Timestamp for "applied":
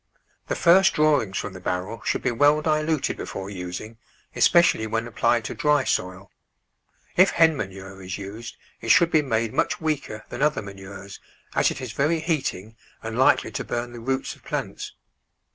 5.05-5.45